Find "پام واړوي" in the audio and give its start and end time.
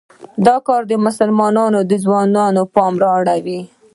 2.75-3.59